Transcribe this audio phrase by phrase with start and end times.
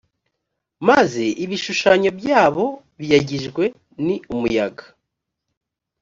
[0.87, 2.65] maze ibishushanyo byabo
[2.99, 3.63] biyagijwe
[4.05, 4.83] ni umuyaga